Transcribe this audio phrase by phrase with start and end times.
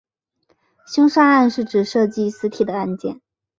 [0.87, 3.21] 凶杀案是指涉及死体的案件。